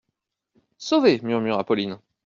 Sauvée! 0.79 1.19
murmura 1.21 1.63
Pauline. 1.63 1.99